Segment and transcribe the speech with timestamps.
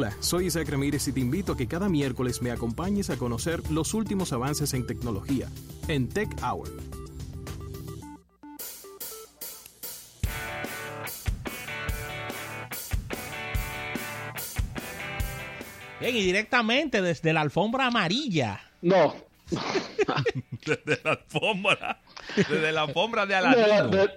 [0.00, 3.68] Hola, soy Isaac Ramírez y te invito a que cada miércoles me acompañes a conocer
[3.70, 5.48] los últimos avances en tecnología
[5.88, 6.68] en Tech Hour.
[16.00, 18.60] Bien, y directamente desde la alfombra amarilla.
[18.82, 19.14] No.
[20.66, 22.00] desde la alfombra.
[22.36, 23.88] Desde la alfombra de Aladino.
[23.88, 24.10] De-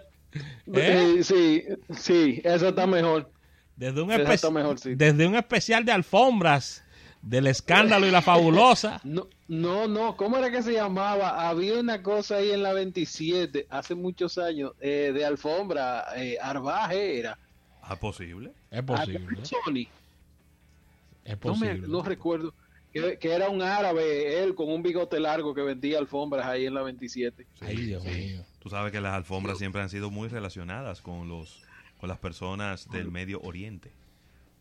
[0.65, 1.63] de- eh, Sí,
[1.95, 3.31] sí, eso está mejor.
[3.81, 6.83] Desde un, espe- desde un especial de alfombras
[7.23, 9.01] del escándalo y la fabulosa.
[9.03, 11.49] No, no, no, ¿cómo era que se llamaba?
[11.49, 17.19] Había una cosa ahí en la 27, hace muchos años, eh, de alfombra, eh, Arbaje
[17.19, 17.37] era.
[17.81, 18.51] ¿Ah, posible?
[18.69, 19.27] Es posible.
[19.43, 19.87] Sony,
[21.25, 21.87] Es no, me, posible.
[21.87, 22.53] no recuerdo.
[22.93, 26.73] Que, que era un árabe, él con un bigote largo que vendía alfombras ahí en
[26.73, 27.47] la 27.
[27.61, 28.43] Ay, Dios mío.
[28.59, 31.63] Tú sabes que las alfombras siempre han sido muy relacionadas con los
[32.01, 33.91] con las personas del Medio Oriente.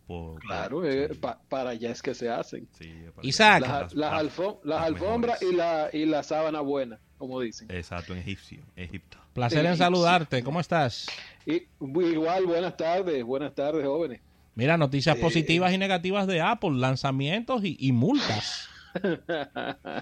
[0.07, 2.69] Por- Claro, por- eh, sí, pa- para allá es que se hacen.
[2.73, 3.63] sí, para Isaac.
[3.63, 7.69] Las, las, alfom- las las alfombras y la, y la sábana buena, como dicen.
[7.71, 9.19] Exacto, en egipcio, Egipto.
[9.33, 10.43] Placer en saludarte.
[10.45, 11.07] ¿Cómo estás?
[11.47, 14.21] Y, igual, buenas tardes, buenas tardes, jóvenes.
[14.57, 18.69] Mira, noticias Eh, positivas y negativas de Apple, lanzamientos y, y multas.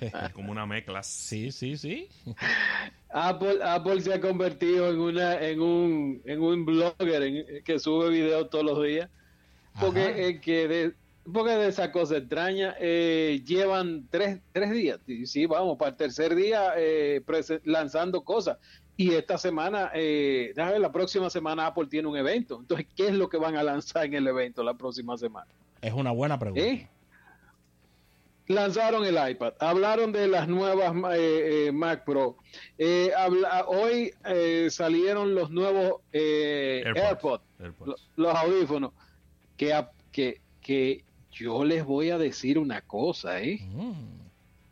[0.01, 1.03] Es como una mezcla.
[1.03, 2.09] Sí, sí, sí.
[3.11, 8.11] Apple, Apple se ha convertido en una en un en un blogger en- que sube
[8.11, 9.09] videos todos los días
[9.81, 10.93] porque eh, que de,
[11.33, 15.97] porque de esa cosa extraña eh, llevan tres, tres días y sí vamos para el
[15.97, 17.23] tercer día eh,
[17.65, 18.59] lanzando cosas
[18.97, 23.29] y esta semana eh, la próxima semana Apple tiene un evento entonces qué es lo
[23.29, 25.47] que van a lanzar en el evento la próxima semana
[25.81, 26.67] Es una buena pregunta.
[26.67, 26.89] ¿Eh?
[28.49, 32.37] Lanzaron el iPad, hablaron de las nuevas eh, eh, Mac Pro.
[32.79, 37.03] Eh, habla- hoy eh, salieron los nuevos eh, AirPods.
[37.05, 37.89] AirPods, AirPods.
[38.17, 38.93] lo- los audífonos.
[39.59, 43.59] Que, que, que yo les voy a decir una cosa, ¿eh?
[43.71, 43.93] Mm.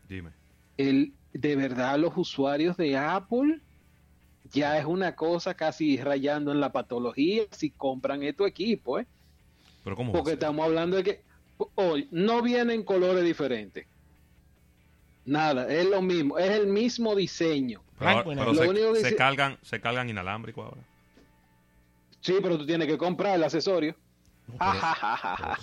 [0.09, 0.31] Dime.
[0.79, 3.61] El, de verdad, los usuarios de Apple
[4.53, 9.07] ya es una cosa casi rayando en la patología si compran estos equipos, ¿eh?
[9.85, 11.26] Pero ¿cómo Porque estamos hablando de que
[11.75, 13.87] hoy no vienen colores diferentes.
[15.25, 17.83] Nada, es lo mismo, es el mismo diseño.
[17.99, 20.83] Pero, pero se, único que se sí- cargan, se cargan inalámbricos ahora.
[22.21, 23.97] Sí, pero tú tienes que comprar el accesorio.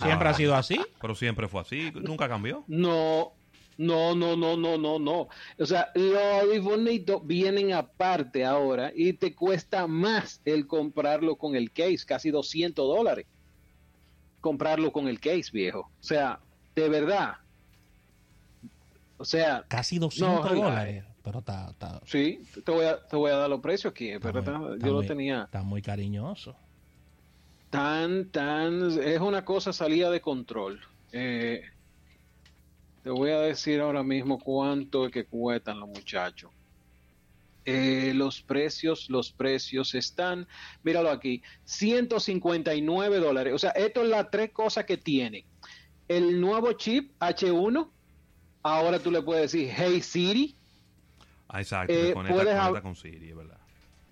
[0.01, 0.79] Siempre ha sido así.
[0.99, 2.63] Pero siempre fue así, nunca cambió.
[2.67, 3.33] No,
[3.77, 5.27] no, no, no, no, no, no.
[5.57, 11.71] O sea, los audifonitos vienen aparte ahora y te cuesta más el comprarlo con el
[11.71, 13.25] case, casi 200 dólares.
[14.47, 15.79] Comprarlo con el case, viejo.
[15.79, 16.37] O sea,
[16.75, 17.35] de verdad.
[19.15, 21.05] O sea, Casi 200 No, dólares.
[21.23, 24.33] Pero está, está, Sí, te voy a, te voy a dar los precios aquí, está
[24.33, 26.57] pero muy- está- está yo lo tenía Está muy cariñoso.
[27.69, 30.81] tan, tan, es una cosa salida de control.
[31.13, 31.61] Eh,
[33.01, 36.51] te voy a decir ahora mismo cuánto es que cuestan los muchachos.
[37.65, 40.47] Eh, los precios, los precios están,
[40.83, 43.53] míralo aquí, 159 dólares.
[43.53, 45.45] O sea, esto es las tres cosas que tiene.
[46.07, 47.89] El nuevo chip H1,
[48.63, 50.55] ahora tú le puedes decir Hey Siri,
[51.47, 53.59] Ah, exacto, Eh, se conecta, puedes conecta hab- con Siri, verdad.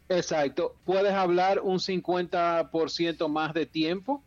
[0.10, 4.24] Exacto, puedes hablar un 50% más de tiempo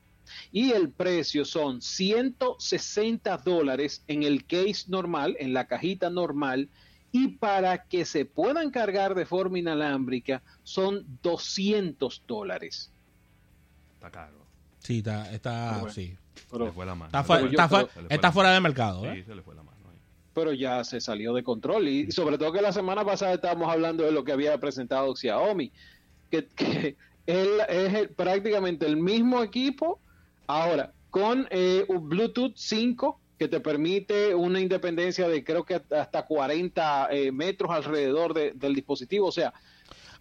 [0.50, 6.70] y el precio son 160 dólares en el case normal, en la cajita normal,
[7.16, 12.90] y para que se puedan cargar de forma inalámbrica son 200 dólares.
[13.94, 14.34] Está caro.
[14.80, 15.94] Sí, está, está, bueno.
[15.94, 16.16] sí.
[16.50, 17.06] Pero, se le fue la mano.
[17.06, 19.06] Está, fue- pero- fue fuera de mercado.
[19.06, 19.18] ¿eh?
[19.18, 19.76] Sí, se le fue la mano.
[19.88, 19.96] ahí.
[20.34, 24.02] pero ya se salió de control y sobre todo que la semana pasada estábamos hablando
[24.02, 25.70] de lo que había presentado Xiaomi,
[26.32, 26.96] que, que
[27.28, 30.00] él es el- prácticamente el mismo equipo
[30.48, 36.24] ahora con eh, un Bluetooth 5 que te permite una independencia de creo que hasta
[36.26, 39.52] 40 eh, metros alrededor de- del dispositivo, o sea,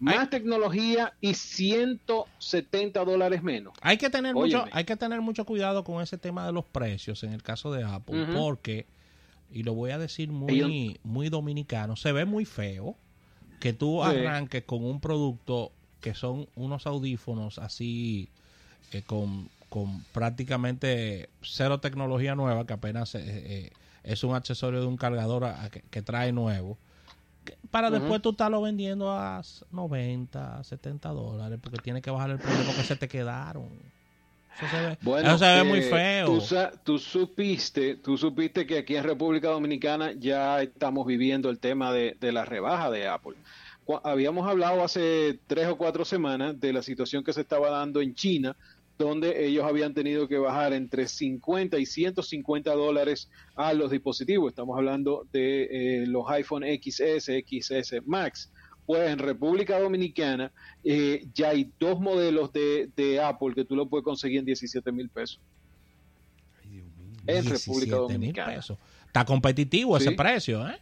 [0.00, 3.74] más tecnología y 170 dólares menos.
[3.80, 7.22] Hay que tener mucho, hay que tener mucho cuidado con ese tema de los precios
[7.22, 8.86] en el caso de Apple, porque,
[9.52, 12.96] y lo voy a decir muy, Ellos- muy dominicano, se ve muy feo
[13.60, 14.08] que tú Sí.
[14.10, 18.28] arranques con un producto que son unos audífonos así
[18.92, 23.70] eh, con, con prácticamente cero tecnología nueva, que apenas eh, eh,
[24.04, 26.78] es un accesorio de un cargador a- que, que trae nuevo.
[27.72, 29.42] Para después tú estarlo vendiendo a
[29.72, 33.64] 90, 70 dólares, porque tiene que bajar el precio porque se te quedaron.
[34.56, 36.38] Eso se ve, Bueno, eso se ve muy eh, feo.
[36.84, 42.16] Tú, supiste, tú supiste que aquí en República Dominicana ya estamos viviendo el tema de,
[42.20, 43.34] de la rebaja de Apple.
[43.84, 48.00] Cu- Habíamos hablado hace tres o cuatro semanas de la situación que se estaba dando
[48.00, 48.56] en China
[48.98, 54.50] donde ellos habían tenido que bajar entre 50 y 150 dólares a los dispositivos.
[54.50, 58.50] Estamos hablando de eh, los iPhone XS, XS Max.
[58.86, 60.52] Pues en República Dominicana
[60.84, 64.92] eh, ya hay dos modelos de, de, Apple que tú lo puedes conseguir en 17
[64.92, 65.40] mil pesos.
[67.26, 68.60] En República Dominicana.
[69.06, 70.78] Está competitivo ese precio, ¿eh?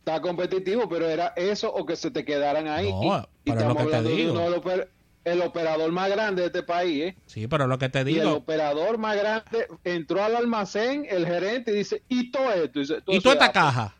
[0.00, 2.90] Está competitivo, pero era eso o que se te quedaran ahí.
[2.90, 4.50] No, y, pero lo que te digo.
[4.50, 4.88] De
[5.24, 7.16] el operador más grande de este país, ¿eh?
[7.26, 8.18] Sí, pero lo que te digo.
[8.18, 12.78] Y el operador más grande entró al almacén, el gerente, y dice, ¿y todo esto?
[12.78, 13.94] Y, dice, ¿Y toda esta caja?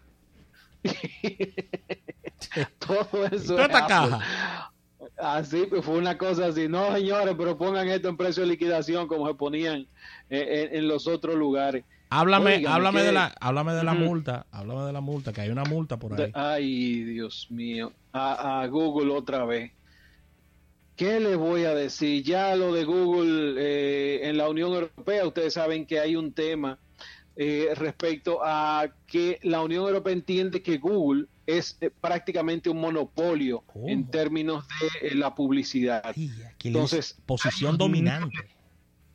[2.78, 3.54] todo eso.
[3.54, 4.72] ¿Y toda esta caja?
[5.16, 6.68] Así, fue una cosa así.
[6.68, 9.86] No, señores, pero pongan esto en precio de liquidación como se ponían
[10.28, 11.84] eh, en, los otros lugares.
[12.10, 15.64] Háblame, háblame, de la, háblame de la multa, háblame de la multa, que hay una
[15.64, 16.30] multa por ahí.
[16.34, 19.72] ay, Dios mío, a Google otra vez.
[21.02, 22.22] ¿Qué les voy a decir?
[22.22, 26.78] Ya lo de Google eh, en la Unión Europea, ustedes saben que hay un tema
[27.34, 33.64] eh, respecto a que la Unión Europea entiende que Google es eh, prácticamente un monopolio
[33.84, 34.64] en términos
[35.02, 36.14] de la publicidad.
[36.62, 38.38] Entonces, posición dominante.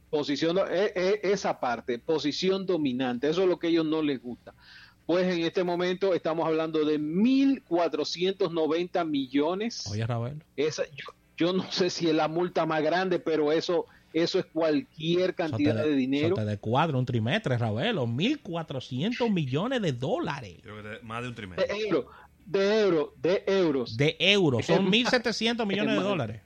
[0.10, 4.54] Posición, esa parte, posición dominante, eso es lo que a ellos no les gusta.
[5.06, 9.88] Pues en este momento estamos hablando de 1.490 millones.
[9.90, 10.44] Oye, Raúl.
[10.58, 14.46] Esa, yo, yo no sé si es la multa más grande, pero eso eso es
[14.46, 16.28] cualquier cantidad de, dinero.
[16.28, 18.08] Eso te de cuadro un trimestre, Ravelo.
[18.08, 20.58] 1.400 millones de dólares.
[21.04, 21.68] más de un trimestre.
[21.68, 22.06] De euros.
[22.46, 23.98] De, euro, de euros.
[23.98, 24.66] De euros.
[24.66, 26.42] Son 1.700 millones de dólares.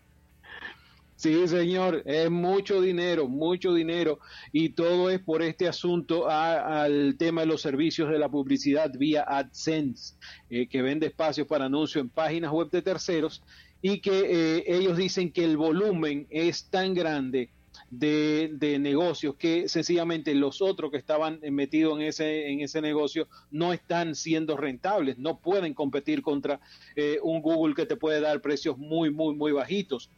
[1.16, 4.18] Sí, señor, es mucho dinero, mucho dinero,
[4.52, 9.24] y todo es por este asunto al tema de los servicios de la publicidad vía
[9.28, 10.16] AdSense,
[10.50, 13.44] eh, que vende espacios para anuncio en páginas web de terceros
[13.82, 17.50] y que eh, ellos dicen que el volumen es tan grande
[17.90, 23.28] de, de, negocios que sencillamente los otros que estaban metidos en ese, en ese negocio
[23.50, 26.60] no están siendo rentables, no pueden competir contra
[26.96, 30.10] eh, un Google que te puede dar precios muy, muy, muy bajitos.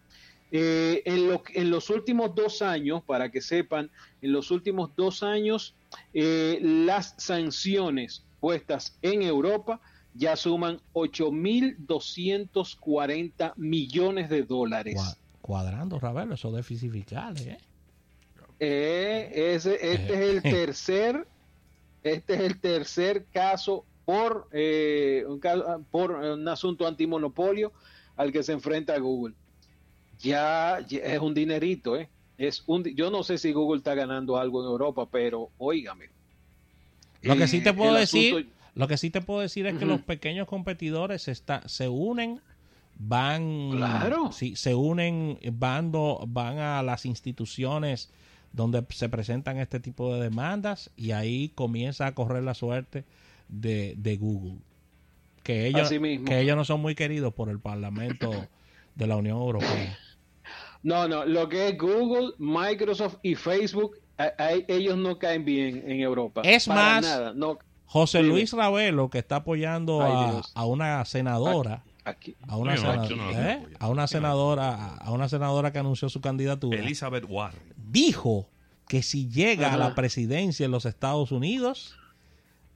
[0.51, 3.89] Eh, en, lo, en, los últimos dos años, para que sepan,
[4.21, 5.74] en los últimos dos años,
[6.13, 9.81] las sanciones puestas en Europa
[10.13, 15.18] ya suman 8.240 millones de dólares.
[15.42, 17.57] Cuadrando, Ravelo, esos déficits fiscales, ¿eh?
[18.60, 21.27] Eh, ese, este es el tercer,
[22.04, 25.42] este es el tercer caso por, eh, un,
[25.92, 27.74] por un asunto antimonopolio
[28.15, 29.33] al que se enfrenta Google.
[30.19, 32.07] Ya, es un dinerito, ¿eh?
[32.38, 36.10] Es un, yo no sé si Google está ganando algo en Europa, pero óigame.
[37.21, 40.01] Lo que sí te puedo decir, lo que sí te puedo decir es que los
[40.01, 42.41] pequeños competidores está, se unen,
[42.97, 44.31] van, claro.
[44.31, 48.11] sí, se unen, van, van a las instituciones
[48.51, 53.03] donde se presentan este tipo de demandas y ahí comienza a correr la suerte
[53.47, 54.59] de, de Google.
[55.43, 58.31] Que ellos, que ellos no son muy queridos por el Parlamento
[58.95, 59.97] de la Unión Europea.
[60.83, 63.99] No, no, lo que es Google, Microsoft y Facebook,
[64.67, 66.41] ellos no caen bien en Europa.
[66.43, 71.83] Es más, no, José Luis Ravelo, que está apoyando a, una senadora.
[72.47, 73.68] A, una senadora, ¿eh?
[73.80, 76.80] a una senadora a una senadora que anunció su candidatura.
[76.80, 77.62] Elizabeth Warren.
[77.77, 78.50] Dijo
[78.88, 81.95] que si llega a la presidencia en los Estados Unidos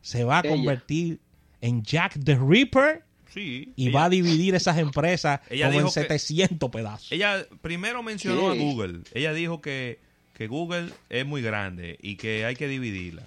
[0.02, 1.20] se va a convertir
[1.62, 3.04] en Jack the Ripper
[3.36, 7.12] y va a dividir esas empresas como en 700 pedazos.
[7.12, 9.02] Ella primero mencionó a Google.
[9.14, 10.00] Ella dijo que,
[10.34, 13.24] que Google es muy grande y que hay que dividirla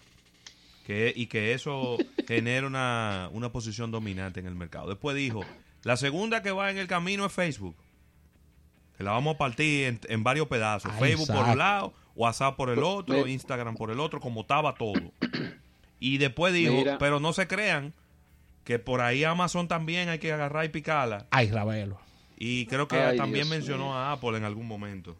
[1.14, 4.88] y que eso genera una, una posición dominante en el mercado.
[4.88, 5.42] Después dijo,
[5.82, 7.76] la segunda que va en el camino es Facebook.
[8.96, 10.92] Que la vamos a partir en, varios pedazos.
[10.98, 15.12] Facebook por un lado, WhatsApp por el otro, Instagram por el otro, como estaba todo.
[16.02, 17.92] Y después dijo, pero no se crean
[18.64, 21.26] que por ahí Amazon también hay que agarrar y picarla.
[21.30, 22.00] Ay, Ravelo.
[22.38, 25.14] Y creo que también mencionó a Apple en algún momento.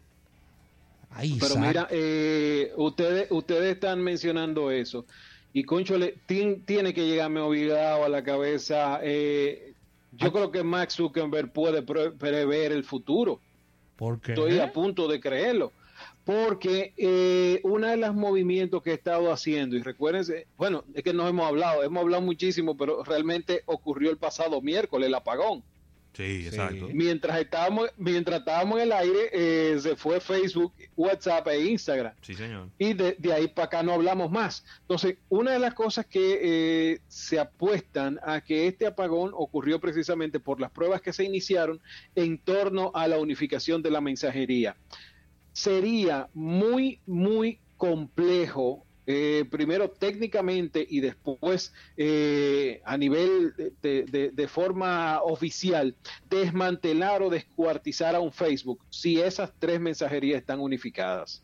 [1.11, 5.05] Ay, pero mira, eh, ustedes, ustedes están mencionando eso.
[5.53, 8.99] Y Conchole, tiene que llegarme obligado a la cabeza.
[9.03, 9.73] Eh,
[10.13, 10.31] yo ah.
[10.31, 13.41] creo que Max Zuckerberg puede prever el futuro.
[13.95, 15.73] porque Estoy a punto de creerlo.
[16.23, 21.13] Porque eh, uno de los movimientos que he estado haciendo, y recuérdense, bueno, es que
[21.13, 25.63] no hemos hablado, hemos hablado muchísimo, pero realmente ocurrió el pasado miércoles, el apagón.
[26.13, 26.89] Sí, exacto.
[26.93, 32.13] Mientras estábamos, mientras estábamos en el aire, eh, se fue Facebook, WhatsApp e Instagram.
[32.21, 32.69] Sí, señor.
[32.77, 34.65] Y de, ahí para acá no hablamos más.
[34.81, 40.39] Entonces, una de las cosas que eh, se apuestan a que este apagón ocurrió precisamente
[40.39, 41.79] por las pruebas que se iniciaron
[42.15, 44.75] en torno a la unificación de la mensajería.
[45.53, 55.95] sería muy, muy complejo eh, primero técnicamente y después eh, a nivel de, forma oficial,
[56.29, 61.43] desmantelar o descuartizar a un Facebook si esas tres mensajerías están unificadas.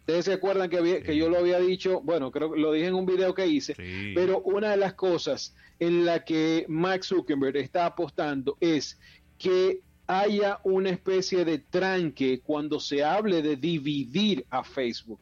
[0.00, 2.94] Ustedes se acuerdan que, que yo lo había dicho, bueno, creo que lo dije en
[2.94, 3.74] un video que hice,
[4.14, 8.98] pero una de las cosas en la que Max Zuckerberg está apostando es
[9.38, 15.20] que haya una especie de tranque cuando se hable de dividir a Facebook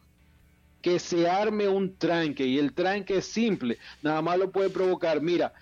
[0.81, 5.21] que se arme un tranque y el tranque es simple, nada más lo puede provocar,
[5.21, 5.53] mira,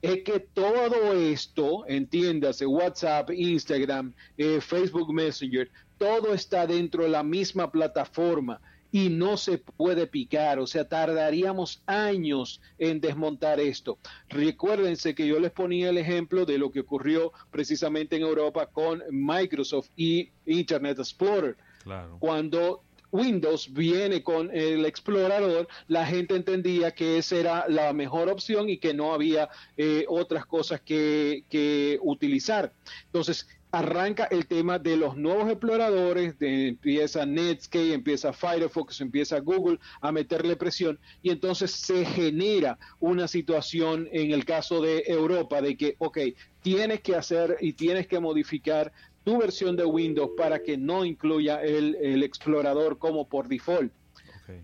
[0.00, 5.68] es que todo esto, entiéndase, WhatsApp, Instagram, eh, Facebook Messenger,
[5.98, 11.82] todo está dentro de la misma plataforma y no se puede picar, o sea, tardaríamos
[11.86, 13.98] años en desmontar esto.
[14.28, 19.02] Recuérdense que yo les ponía el ejemplo de lo que ocurrió precisamente en Europa con
[19.10, 21.56] Microsoft y Internet Explorer.
[21.82, 22.16] Claro.
[22.18, 28.68] Cuando Windows viene con el explorador, la gente entendía que esa era la mejor opción
[28.68, 32.72] y que no había eh, otras cosas que, que, utilizar.
[33.06, 39.78] Entonces, arranca el tema de los nuevos exploradores, de, empieza Netscape, empieza Firefox, empieza Google
[40.00, 45.76] a meterle presión y entonces se genera una situación en el caso de Europa de
[45.76, 46.18] que, ok,
[46.62, 48.92] tienes que hacer y tienes que modificar
[49.24, 53.92] tu versión de Windows para que no incluya el, explorador como por default.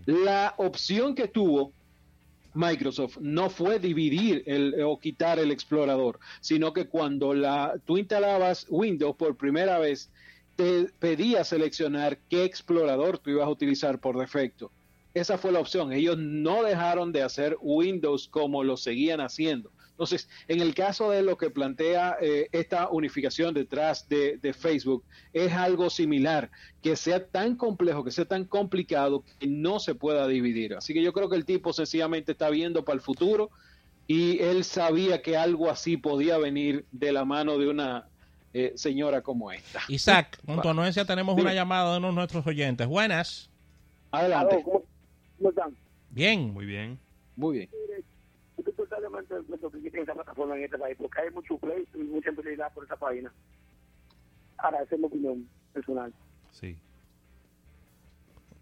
[0.05, 1.71] La opción que tuvo
[2.55, 8.65] Microsoft no fue dividir el, o quitar el explorador, sino que cuando la, tú instalabas
[8.69, 10.09] Windows por primera vez,
[10.55, 14.71] te pedía seleccionar qué explorador tú ibas a utilizar por defecto.
[15.13, 15.93] Esa fue la opción.
[15.93, 19.71] Ellos no dejaron de hacer Windows como lo seguían haciendo.
[19.95, 25.53] Entonces, en el caso de lo que plantea eh, esta unificación detrás de, Facebook, es
[25.53, 30.75] algo similar, que sea tan complejo, que sea tan complicado, que no se pueda dividir.
[30.75, 33.51] Así que yo creo que el tipo sencillamente está viendo para el futuro
[34.05, 38.09] y él sabía que algo así podía venir de la mano de una
[38.53, 39.79] eh, señora como esta.
[39.87, 42.85] Isaac, con tu anuencia tenemos una llamada de uno de nuestros oyentes.
[42.85, 43.49] Buenas.
[44.11, 44.61] Adelante.
[44.61, 45.73] ¿Cómo están?
[46.09, 46.53] Bien.
[46.53, 46.99] Muy bien.
[47.37, 47.69] Muy bien
[49.09, 52.85] totalmente que esa plataforma en este país, porque hay mucho play y mucha empleabilidad por
[52.85, 53.31] esa página.
[54.57, 56.13] Ahora, esa es mi opinión personal.
[56.51, 56.77] Sí.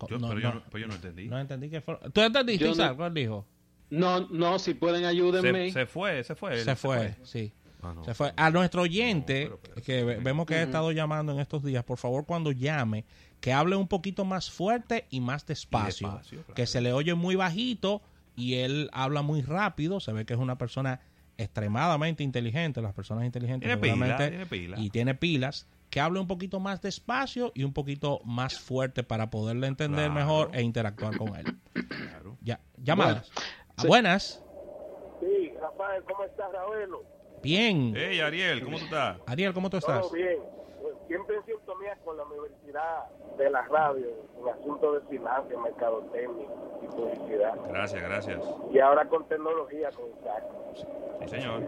[0.10, 1.28] Yo, no, pero, yo no, pues yo no entendí.
[1.28, 1.98] No entendí qué fue.
[2.12, 2.96] ¿Tú entendiste, Isaac?
[2.98, 3.46] ¿Cuál dijo?
[3.90, 5.68] No, no, si pueden ayúdenme.
[5.68, 6.58] Se, se fue, se fue.
[6.58, 7.54] Se, se fue, sí.
[7.82, 8.34] Ah, se fue.
[8.36, 9.52] A nuestro oyente,
[9.86, 13.06] que vemos que ha estado llamando en estos días, por favor, cuando llame,
[13.40, 16.08] que hable un poquito más fuerte y más despacio.
[16.10, 18.02] despacio Que se le oye muy bajito
[18.36, 21.00] y él habla muy rápido, se ve que es una persona
[21.38, 24.48] extremadamente inteligente, las personas inteligentes tiene
[24.78, 29.30] y tiene pilas, que hable un poquito más despacio y un poquito más fuerte para
[29.30, 31.58] poderle entender mejor e interactuar con él.
[32.42, 33.32] Ya, llamadas.
[33.86, 34.44] Buenas.
[35.20, 36.98] Sí, Rafael, ¿cómo estás, Raúl?
[37.42, 37.94] Bien.
[37.96, 39.22] Hey, Ariel, ¿cómo tú estás?
[39.26, 40.02] Ariel, ¿cómo tú estás?
[40.02, 40.40] Todo bien.
[41.14, 43.06] Siempre en sintonía con la Universidad
[43.38, 44.08] de la Radio
[44.40, 46.48] en asuntos de finanzas, mercadotecnia
[46.90, 47.54] publicidad.
[47.70, 48.42] Gracias, gracias.
[48.72, 50.44] Y ahora con tecnología, con Isaac.
[50.74, 51.62] Sí, señor.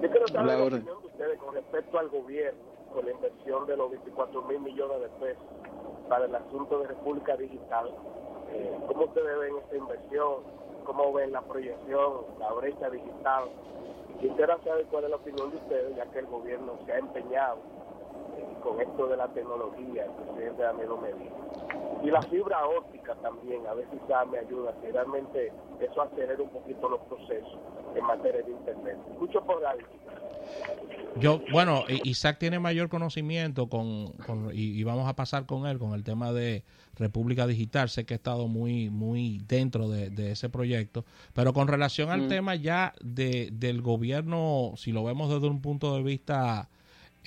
[0.00, 2.60] Yo quiero saber la, opinión de ustedes con respecto al gobierno,
[2.94, 5.44] con la inversión de los 24 mil millones de pesos
[6.08, 7.90] para el asunto de República Digital.
[8.52, 10.34] Eh, ¿Cómo ustedes ven esta inversión?
[10.84, 13.48] ¿Cómo ven la proyección, la brecha digital?
[14.20, 17.77] Quisiera saber cuál es la opinión de ustedes, ya que el gobierno se ha empeñado
[18.62, 21.36] con esto de la tecnología, el presidente Danilo Medina.
[22.02, 23.98] Y la fibra óptica también, a ver si
[24.30, 27.58] me ayuda, si realmente eso acelera un poquito los procesos
[27.94, 28.98] en materia de Internet.
[29.18, 29.74] Mucho por la
[31.20, 34.14] yo, bueno, Isaac tiene mayor conocimiento con,
[34.52, 36.62] y, vamos a pasar con él con el tema de
[36.94, 37.88] República Digital.
[37.88, 42.28] Sé que ha estado muy, muy dentro de, ese proyecto, pero con relación al mm.
[42.28, 46.68] tema ya de, del gobierno, si lo vemos desde un punto de vista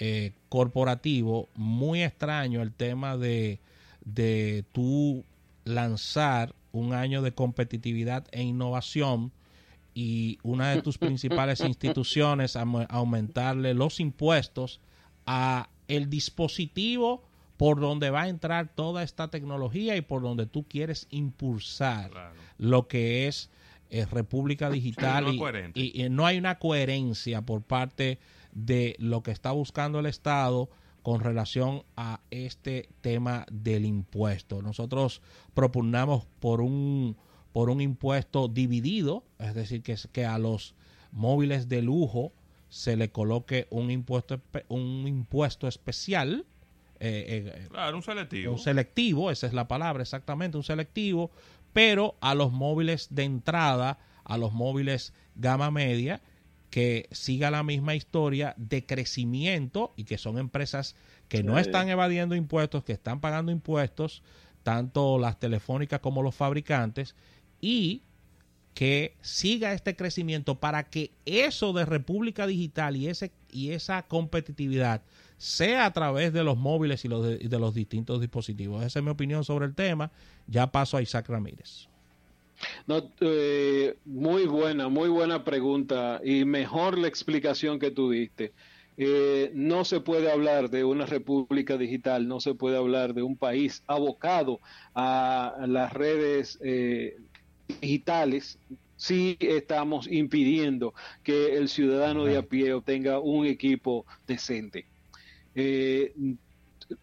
[0.04, 3.60] eh, corporativo, muy extraño el tema de,
[4.04, 5.24] de tú
[5.64, 9.32] lanzar un año de competitividad e innovación
[9.94, 14.80] y una de tus principales instituciones aumentarle los impuestos
[15.28, 17.24] a el dispositivo
[17.58, 22.10] por donde va a entrar toda esta tecnología y por donde tú quieres impulsar
[22.58, 23.52] lo que es
[23.92, 25.28] eh, República Digital
[25.76, 28.18] y, y, no hay una coherencia por parte
[28.52, 30.70] de lo que está buscando el Estado
[31.04, 34.62] con relación a este tema del impuesto.
[34.62, 35.22] Nosotros
[35.54, 37.18] propugnamos por un,
[37.54, 40.76] por un impuesto dividido, es decir, que, que a los
[41.12, 42.32] móviles de lujo
[42.70, 44.40] se le coloque un impuesto,
[44.70, 46.46] un impuesto especial
[47.04, 48.54] eh, claro, un selectivo.
[48.54, 51.32] Un selectivo, esa es la palabra exactamente, un selectivo,
[51.74, 56.22] pero a los móviles de entrada, a los móviles gama media,
[56.72, 60.96] que siga la misma historia de crecimiento y que son empresas
[61.28, 64.24] que no están evadiendo impuestos, que están pagando impuestos,
[64.64, 67.16] tanto las telefónicas como los fabricantes,
[67.60, 68.02] y
[68.74, 75.02] que siga este crecimiento para que eso de República Digital y, ese, y esa competitividad
[75.38, 78.86] sea a través de los móviles y los de, los distintos dispositivos.
[78.86, 80.12] Esa es mi opinión sobre el tema.
[80.48, 81.90] Ya paso a Isaac Ramírez.
[82.88, 88.54] No, eh, muy buena, muy buena pregunta y mejor la explicación que tú diste.
[88.98, 93.36] Eh, no se puede hablar de una república digital, no se puede hablar de un
[93.38, 94.60] país abocado
[94.94, 97.18] a las redes eh,
[97.80, 98.60] digitales
[98.98, 104.86] si estamos impidiendo que el ciudadano de a pie obtenga un equipo decente.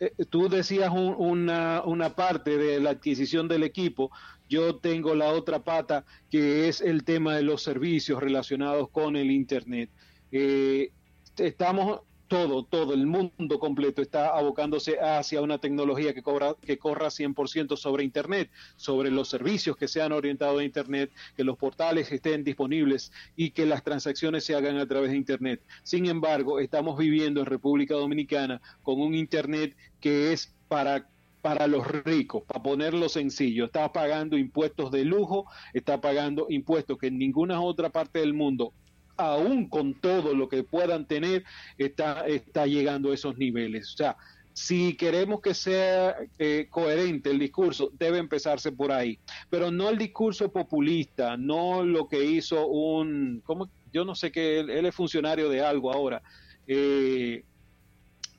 [0.01, 4.11] Eh, eh, tú decías una, una parte de la adquisición del equipo,
[4.49, 9.31] yo tengo la otra pata que es el tema de los servicios relacionados con el
[9.31, 9.91] Internet.
[10.31, 10.93] Eh,
[11.37, 17.09] estamos todo, todo el mundo completo está abocándose hacia una tecnología que, cobra, que corra
[17.09, 22.45] 100% sobre Internet, sobre los servicios que sean orientados a Internet, que los portales estén
[22.45, 25.63] disponibles y que las transacciones se hagan a través de Internet.
[25.83, 31.09] Sin embargo, estamos viviendo en República Dominicana con un Internet que es para
[31.41, 37.07] para los ricos, para ponerlo sencillo, está pagando impuestos de lujo, está pagando impuestos que
[37.07, 38.73] en ninguna otra parte del mundo
[39.19, 41.45] aún con todo lo que puedan tener,
[41.77, 42.25] está,
[42.67, 43.93] llegando a esos niveles.
[43.95, 44.17] O sea,
[44.53, 49.19] si queremos que sea eh, coherente el discurso, debe empezarse por ahí.
[49.51, 53.69] Pero no el discurso populista, no lo que hizo un, ¿cómo?
[53.93, 56.23] yo no sé que él, es funcionario de algo ahora,
[56.67, 57.45] eh,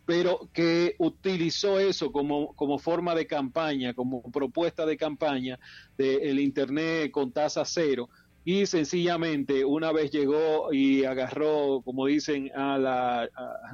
[0.05, 5.59] pero que utilizó eso como forma de campaña, como propuesta de campaña
[5.97, 8.09] del Internet con tasa cero
[8.51, 13.29] y sencillamente una vez llegó y agarró, como dicen, a la,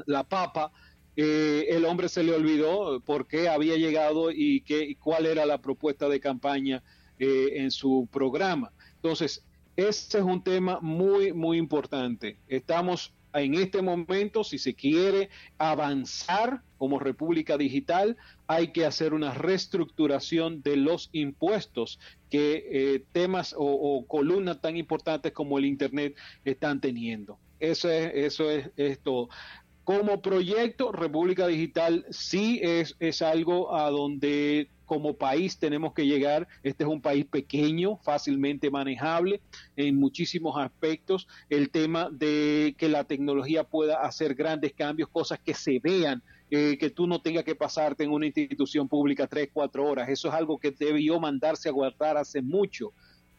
[0.06, 0.70] la papa,
[1.16, 5.60] eh, el hombre se le olvidó por qué había llegado y, qué, cuál era la
[5.60, 6.84] propuesta de campaña
[7.20, 8.74] eh, en su programa.
[8.96, 9.46] Entonces,
[9.78, 12.38] ese es un tema muy, muy importante.
[12.50, 18.18] Estamos en este momento, si se quiere avanzar como República Digital,
[18.48, 25.32] hay que hacer una reestructuración de los impuestos que eh, temas o, columnas tan importantes
[25.32, 27.38] como el Internet están teniendo.
[27.60, 29.30] Eso es, eso es esto.
[29.86, 36.48] Como proyecto, República Digital sí es, es algo a donde como país tenemos que llegar.
[36.64, 39.42] Este es un país pequeño, fácilmente manejable
[39.76, 41.28] en muchísimos aspectos.
[41.52, 46.78] El tema de que la tecnología pueda hacer grandes cambios, cosas que se vean eh,
[46.80, 50.10] que tú no tengas que pasarte en una institución pública tres, cuatro horas.
[50.10, 52.92] Eso es algo que debió mandarse a guardar hace mucho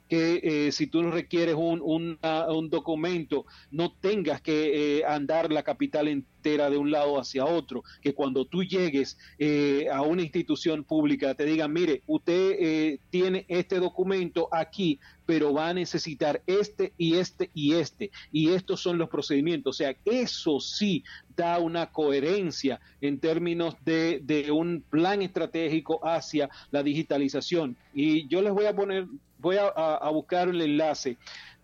[0.09, 6.09] que eh, si tú requieres un, un, documento, no tengas que eh, andar la capital
[6.09, 11.35] entera de un lado hacia otro, que cuando tú llegues eh, a una institución pública
[11.35, 17.51] te digan, mire, usted tiene este documento aquí, pero va a necesitar este y este
[17.53, 19.77] y este, y estos son los procedimientos.
[19.77, 21.03] O sea, eso sí
[21.37, 27.77] da una coherencia en términos de, de un plan estratégico hacia la digitalización.
[27.93, 29.07] Y yo les voy a poner
[29.39, 31.17] voy a, buscar el enlace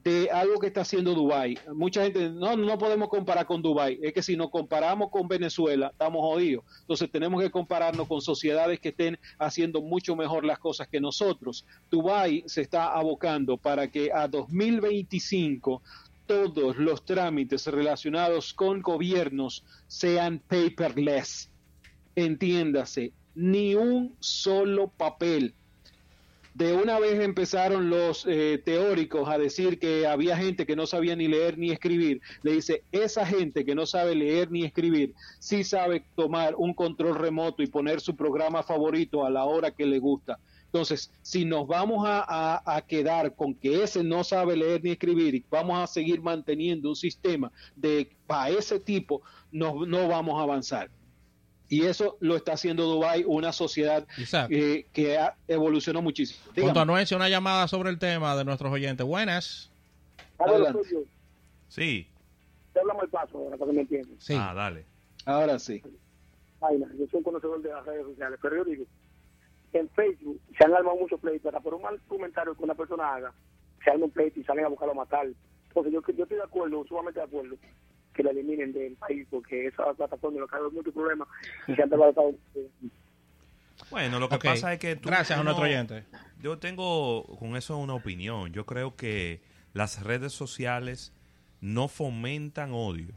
[0.05, 1.57] de algo que está haciendo Dubai.
[1.75, 5.89] Mucha gente no no podemos comparar con Dubai, es que si nos comparamos con Venezuela
[5.93, 6.65] estamos jodidos.
[6.81, 11.65] Entonces tenemos que compararnos con sociedades que estén haciendo mucho mejor las cosas que nosotros.
[11.91, 15.83] Dubai se está abocando para que a 2025
[16.27, 21.51] todos los trámites relacionados con gobiernos sean paperless.
[22.15, 25.55] Entiéndase, ni un solo papel
[26.55, 31.17] de una vez empezaron los eh, teóricos a decir que había gente que no sabía
[31.17, 32.21] ni leer ni escribir.
[32.43, 37.17] Le dice, esa gente que no sabe leer ni escribir, sí sabe tomar un control
[37.17, 40.39] remoto y poner su programa favorito a la hora que le gusta.
[40.67, 45.45] Entonces, si nos vamos a, quedar con que ese no sabe leer ni escribir y
[45.51, 50.91] vamos a seguir manteniendo un sistema de para ese tipo, no, no vamos a avanzar.
[51.73, 54.07] Y eso lo está haciendo Dubai, una sociedad
[54.51, 56.39] eh, que ha evolucionado muchísimo.
[56.55, 59.07] Junto a una llamada sobre el tema de nuestros oyentes.
[59.07, 59.71] Buenas.
[61.69, 62.07] Sí.
[62.75, 64.15] Te hablamos el paso ahora para que me entiendan.
[64.21, 64.35] Sí.
[64.39, 64.85] Ah, dale.
[65.25, 65.81] Ahora sí.
[65.81, 68.85] yo soy un conocedor de las redes sociales, pero yo digo,
[69.73, 73.15] en Facebook se han armado muchos pleitos, para por un mal comentario que una persona
[73.15, 73.33] haga,
[73.83, 75.27] se arma un pleito y salen a buscarlo a matar.
[75.69, 77.57] Entonces yo, yo estoy de acuerdo, sumamente de acuerdo,
[78.13, 81.27] que la eliminen del país porque esa plataforma lo cae mucho problema
[81.67, 82.35] y se han debatado
[83.91, 86.05] bueno, lo que pasa es que Gracias a nuestro oyente.
[86.41, 88.53] Yo tengo con eso una opinión.
[88.53, 91.13] Yo creo que las redes sociales
[91.61, 93.15] no fomentan odio.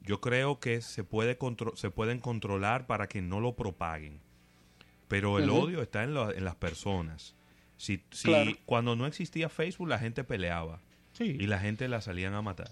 [0.00, 1.38] Yo creo que se, puede
[1.74, 4.20] se pueden controlar para que no lo propaguen.
[5.08, 7.36] Pero el odio está en, en, las personas.
[7.76, 10.80] Si, si Cuando no existía Facebook, la gente peleaba.
[11.18, 12.70] Y la gente la salían a matar.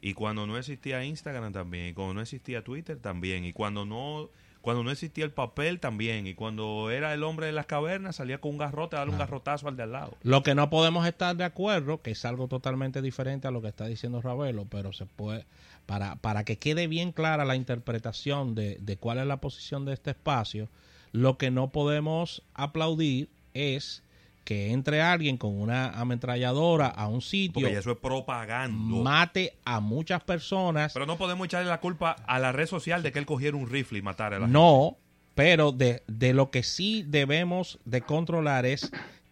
[0.00, 1.88] Y cuando no existía Instagram también.
[1.88, 3.44] Y cuando no existía Twitter también.
[3.44, 6.26] Y cuando no cuando no existía el papel también.
[6.26, 9.18] Y cuando era el hombre de las cavernas, salía con un garrote a darle un
[9.18, 10.16] garrotazo al de al lado.
[10.22, 13.68] Lo que no podemos estar de acuerdo, que es algo totalmente diferente a lo que
[13.68, 15.46] está diciendo Ravelo, pero se puede,
[15.86, 19.94] para, para que quede bien clara la interpretación de, de cuál es la posición de
[19.94, 20.68] este espacio,
[21.12, 24.02] lo que no podemos aplaudir es
[24.44, 27.62] que entre alguien con una ametralladora a un sitio.
[27.62, 29.02] Porque eso es propaganda.
[29.02, 30.92] Mate a muchas personas.
[30.92, 33.68] Pero no podemos echarle la culpa a la red social de que él cogiera un
[33.68, 34.96] rifle y matara a la No,
[35.34, 38.90] pero de, de lo que sí debemos de controlar es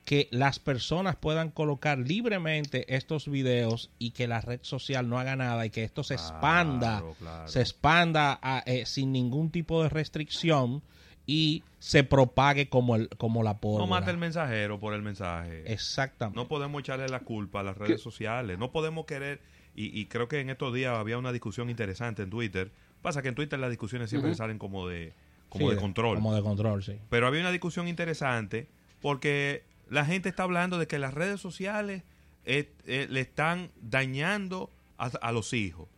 [0.08, 5.36] que las personas puedan colocar libremente estos videos y que la red social no haga
[5.36, 7.04] nada y que esto se expanda,
[7.44, 10.82] se expanda eh, sin ningún tipo de restricción
[11.28, 13.84] y se propague como el como la pólvora.
[13.84, 15.70] No mate el mensajero por el mensaje.
[15.70, 16.40] Exactamente.
[16.40, 18.58] No podemos echarle la culpa a las redes sociales.
[18.58, 19.40] No podemos querer
[19.74, 22.72] y, creo que en estos días había una discusión interesante en Twitter.
[23.00, 25.12] Pasa que en Twitter las discusiones siempre salen como de
[25.50, 26.16] como de control.
[26.16, 26.98] Como de control, sí.
[27.10, 28.66] Pero había una discusión interesante
[29.00, 32.02] porque la gente está hablando de que las redes sociales
[32.46, 35.88] eh, eh, le están dañando a, los hijos.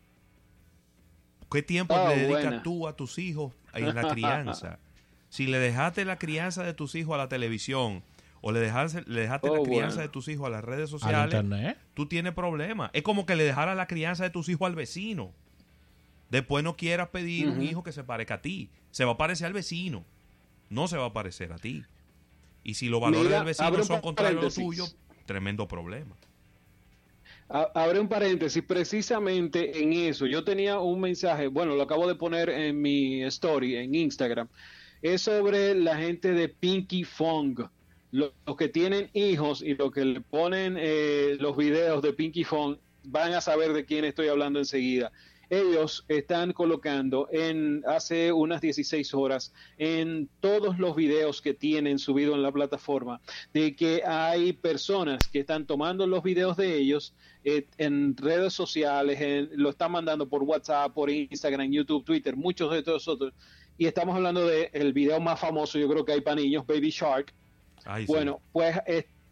[1.50, 4.80] ¿Qué tiempo le oh, dedicas tú a tus hijos en la crianza?
[5.30, 8.02] Si le dejaste la crianza de tus hijos a la televisión
[8.42, 11.76] o le dejaste, le dejaste la oh, crianza de tus hijos a las redes sociales,
[11.94, 12.90] tú tienes problemas.
[12.92, 15.32] Es como que le dejara la crianza de tus hijos al vecino.
[16.30, 18.70] Después no quieras pedir un hijo que se parezca a ti.
[18.90, 20.04] Se va a parecer al vecino.
[20.68, 21.84] No se va a parecer a ti.
[22.64, 26.16] Y si los valores del vecino son contrarios a los tuyos, tremendo problema.
[27.48, 30.26] Abre un paréntesis, precisamente en eso.
[30.26, 34.48] Yo tenía un mensaje, bueno, lo acabo de poner en mi story, en Instagram
[35.02, 37.60] es sobre la gente de Pinky Fong.
[38.12, 42.76] Los, que tienen hijos y los que le ponen eh, los videos de Pinky Fong
[43.04, 45.12] van a saber de quién estoy hablando enseguida.
[45.48, 52.34] Ellos están colocando en hace unas 16 horas en todos los videos que tienen subido
[52.34, 53.20] en la plataforma
[53.52, 59.48] de que hay personas que están tomando los videos de ellos eh, en redes sociales,
[59.52, 63.32] lo están mandando por WhatsApp, por Instagram, YouTube, Twitter, muchos de estos otros
[63.80, 66.90] y estamos hablando del el video más famoso, yo creo que hay para niños, Baby
[66.90, 67.32] Shark.
[68.06, 68.76] bueno, pues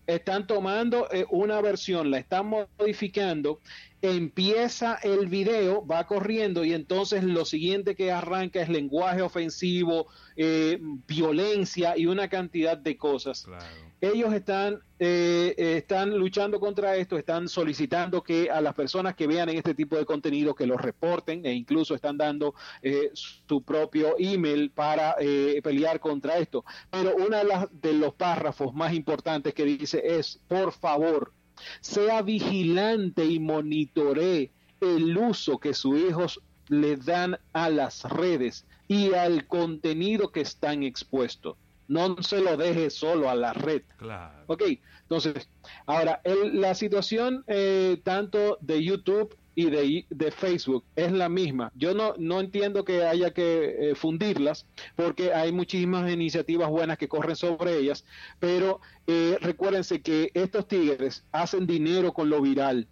[0.06, 3.60] están tomando eh, una versión, la están modificando,
[4.02, 10.06] empieza el video, va corriendo y entonces lo siguiente que arranca es lenguaje ofensivo,
[10.36, 13.44] eh, violencia y una cantidad de cosas.
[13.44, 19.26] Claro ellos están, eh, están luchando contra esto, están solicitando que a las personas que
[19.26, 24.14] vean este tipo de contenido que lo reporten e incluso están dando eh, su propio
[24.18, 26.64] email para eh, pelear contra esto.
[26.90, 31.32] Pero uno de, de los párrafos más importantes que dice es, por favor,
[31.80, 39.14] sea vigilante y monitoree el uso que sus hijos le dan a las redes y
[39.14, 41.56] al contenido que están expuestos
[41.88, 43.82] no se lo deje solo a la red.
[43.96, 44.44] Claro.
[44.46, 44.62] Ok,
[45.02, 45.48] entonces,
[45.86, 51.72] ahora, la situación eh, tanto de YouTube y de, de, Facebook es la misma.
[51.74, 57.08] Yo no, no entiendo que haya que eh, fundirlas porque hay muchísimas iniciativas buenas que
[57.08, 58.04] corren sobre ellas,
[58.38, 62.86] pero eh, recuérdense que estos tigres hacen dinero con lo viral.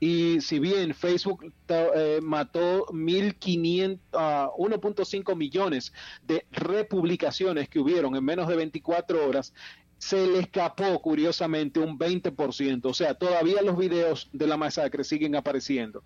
[0.00, 5.92] Y si bien Facebook eh, mató 1.500, 1.5 millones
[6.26, 9.52] de republicaciones que hubieron en menos de 24 horas,
[9.98, 12.84] se le escapó curiosamente un 20%.
[12.84, 16.02] O sea, todavía los videos de la masacre siguen apareciendo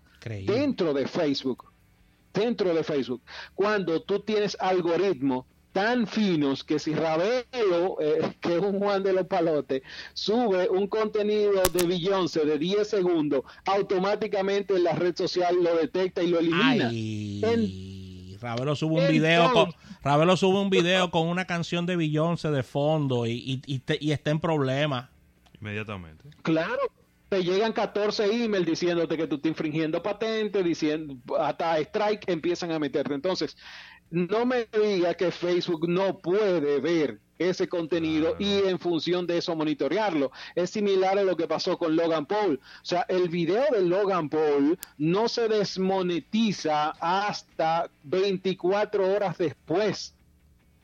[0.47, 1.73] dentro de Facebook.
[2.33, 3.23] Dentro de Facebook.
[3.55, 9.13] Cuando tú tienes algoritmo tan finos que si Ravelo, eh, que es un Juan de
[9.13, 15.77] los Palotes, sube un contenido de Beyoncé de 10 segundos, automáticamente la red social lo
[15.77, 16.89] detecta y lo elimina.
[16.89, 22.51] Ay, Ravelo sube un video con Ravelo sube un video con una canción de Beyoncé
[22.51, 25.11] de fondo y, y, está en problemas.
[25.61, 26.25] Inmediatamente.
[26.43, 26.81] Claro,
[27.29, 32.79] te llegan 14 emails diciéndote que tú estás infringiendo patente, diciendo hasta strike empiezan a
[32.79, 33.13] meterte.
[33.13, 33.57] Entonces,
[34.11, 39.57] no me diga que Facebook no puede ver ese contenido y en función de eso
[39.57, 40.31] monitorearlo.
[40.55, 42.61] Es similar a lo que pasó con Logan Paul.
[42.63, 50.15] O sea, el video de Logan Paul no se desmonetiza hasta 24 horas después.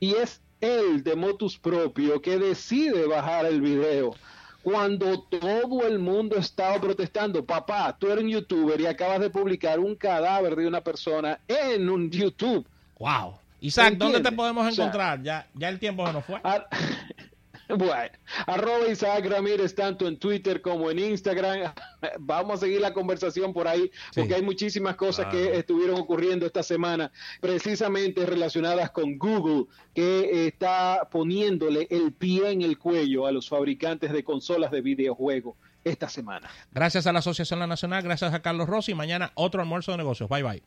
[0.01, 4.15] Y es él de motus propio que decide bajar el video
[4.63, 9.79] cuando todo el mundo estaba protestando, papá, tú eres un youtuber y acabas de publicar
[9.79, 12.67] un cadáver de una persona en un YouTube.
[12.99, 13.46] Wow.
[13.61, 15.23] Isaac, ¿dónde te podemos encontrar?
[15.23, 16.41] ya, ya el tiempo se nos fue.
[17.69, 18.13] Bueno,
[18.47, 21.73] arroba Isaac Ramírez tanto en Twitter como en Instagram.
[22.21, 26.63] Vamos a seguir la conversación por ahí porque hay muchísimas cosas que estuvieron ocurriendo esta
[26.63, 29.65] semana precisamente relacionadas con Google
[29.95, 35.57] que está poniéndole el pie en el cuello a los fabricantes de consolas de videojuegos
[35.83, 36.49] esta semana.
[36.73, 38.95] Gracias a la Asociación Nacional, gracias a Carlos Rossi.
[38.95, 40.29] Mañana otro almuerzo de negocios.
[40.29, 40.63] Bye bye.